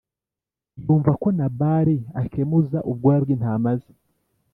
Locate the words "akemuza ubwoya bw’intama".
2.21-3.71